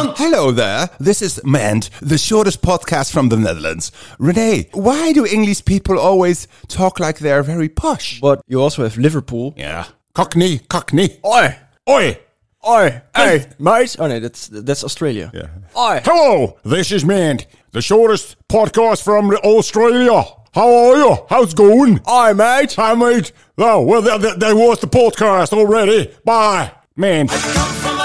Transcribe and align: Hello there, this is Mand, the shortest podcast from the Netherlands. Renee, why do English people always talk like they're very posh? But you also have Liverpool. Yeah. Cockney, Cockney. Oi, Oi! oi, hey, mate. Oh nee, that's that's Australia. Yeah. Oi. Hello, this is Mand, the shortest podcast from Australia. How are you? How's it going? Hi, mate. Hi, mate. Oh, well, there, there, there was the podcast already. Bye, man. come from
Hello 0.00 0.52
there, 0.52 0.90
this 1.00 1.20
is 1.20 1.40
Mand, 1.44 1.90
the 2.00 2.18
shortest 2.18 2.62
podcast 2.62 3.10
from 3.12 3.30
the 3.30 3.36
Netherlands. 3.36 3.90
Renee, 4.20 4.68
why 4.72 5.12
do 5.12 5.26
English 5.26 5.64
people 5.64 5.98
always 5.98 6.46
talk 6.68 7.00
like 7.00 7.18
they're 7.18 7.42
very 7.42 7.68
posh? 7.68 8.20
But 8.20 8.40
you 8.46 8.60
also 8.62 8.84
have 8.84 8.96
Liverpool. 8.96 9.54
Yeah. 9.56 9.86
Cockney, 10.14 10.60
Cockney. 10.60 11.18
Oi, 11.26 11.56
Oi! 11.90 12.16
oi, 12.64 13.02
hey, 13.16 13.46
mate. 13.58 13.96
Oh 13.98 14.06
nee, 14.06 14.20
that's 14.20 14.46
that's 14.46 14.84
Australia. 14.84 15.32
Yeah. 15.34 15.48
Oi. 15.76 16.00
Hello, 16.04 16.58
this 16.64 16.92
is 16.92 17.04
Mand, 17.04 17.46
the 17.72 17.82
shortest 17.82 18.36
podcast 18.48 19.02
from 19.02 19.32
Australia. 19.32 20.22
How 20.54 20.72
are 20.72 20.96
you? 20.96 21.16
How's 21.28 21.52
it 21.54 21.56
going? 21.56 22.00
Hi, 22.06 22.32
mate. 22.32 22.74
Hi, 22.74 22.94
mate. 22.94 23.32
Oh, 23.58 23.82
well, 23.82 24.00
there, 24.02 24.18
there, 24.18 24.36
there 24.36 24.56
was 24.56 24.78
the 24.78 24.86
podcast 24.86 25.52
already. 25.52 26.14
Bye, 26.24 26.70
man. 26.96 27.26
come 27.26 27.74
from 27.74 27.97